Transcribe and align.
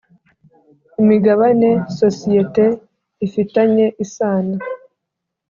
imigabane 1.01 1.69
sosiyete 1.99 2.65
ifitanye 3.25 3.85
isano 4.03 4.55